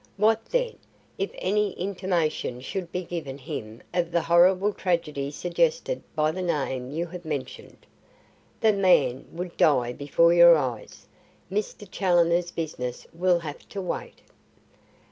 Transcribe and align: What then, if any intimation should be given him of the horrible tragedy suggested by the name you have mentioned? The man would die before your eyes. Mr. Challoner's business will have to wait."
What 0.17 0.43
then, 0.45 0.77
if 1.19 1.29
any 1.37 1.73
intimation 1.73 2.59
should 2.59 2.91
be 2.91 3.03
given 3.03 3.37
him 3.37 3.83
of 3.93 4.09
the 4.09 4.23
horrible 4.23 4.73
tragedy 4.73 5.29
suggested 5.29 6.01
by 6.15 6.31
the 6.31 6.41
name 6.41 6.89
you 6.89 7.05
have 7.05 7.23
mentioned? 7.23 7.85
The 8.61 8.73
man 8.73 9.27
would 9.31 9.55
die 9.57 9.93
before 9.93 10.33
your 10.33 10.57
eyes. 10.57 11.05
Mr. 11.51 11.87
Challoner's 11.91 12.49
business 12.49 13.05
will 13.13 13.41
have 13.41 13.69
to 13.69 13.79
wait." 13.79 14.21